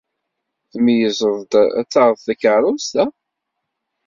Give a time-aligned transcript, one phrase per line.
[0.71, 3.03] Tmeyyzeḍ-d ad taɣeḍ takeṛṛust-a?